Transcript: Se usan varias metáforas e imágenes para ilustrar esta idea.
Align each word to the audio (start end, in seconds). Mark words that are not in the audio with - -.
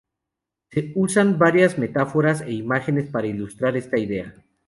Se 0.71 0.93
usan 0.95 1.37
varias 1.37 1.77
metáforas 1.77 2.41
e 2.41 2.53
imágenes 2.53 3.07
para 3.11 3.27
ilustrar 3.27 3.77
esta 3.77 3.99
idea. 3.99 4.33